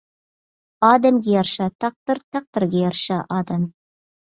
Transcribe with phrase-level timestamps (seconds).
[0.87, 3.71] ئادەمگە يارىشا تەقدىر تەقدىرگە يارىشا ئادەم